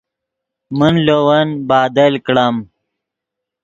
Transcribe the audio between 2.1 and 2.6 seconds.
کڑم